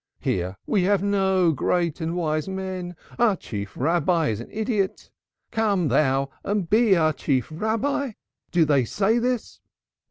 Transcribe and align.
Here 0.19 0.57
we 0.65 0.81
have 0.85 1.03
no 1.03 1.51
great 1.51 2.01
and 2.01 2.15
wise 2.15 2.47
men. 2.49 2.95
Our 3.19 3.35
Chief 3.35 3.73
Rabbi 3.77 4.29
is 4.29 4.39
an 4.41 4.49
idiot. 4.49 5.11
Come 5.51 5.89
thou 5.89 6.31
and 6.43 6.67
be 6.67 6.97
our 6.97 7.13
Chief 7.13 7.49
Rabbi?' 7.51 8.13
Do 8.49 8.65
they 8.65 8.83
say 8.83 9.19
this? 9.19 9.59